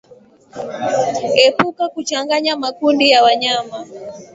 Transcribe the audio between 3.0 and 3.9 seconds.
ya wanyama